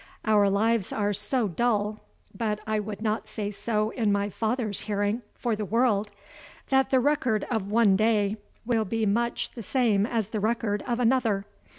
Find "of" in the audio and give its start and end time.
7.51-7.69, 10.87-10.99